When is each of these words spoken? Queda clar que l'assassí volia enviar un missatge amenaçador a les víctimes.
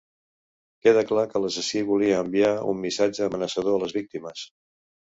Queda 0.87 1.03
clar 1.11 1.25
que 1.33 1.41
l'assassí 1.43 1.85
volia 1.91 2.23
enviar 2.23 2.51
un 2.75 2.83
missatge 2.89 3.31
amenaçador 3.31 3.79
a 3.81 3.87
les 3.87 3.99
víctimes. 4.03 4.53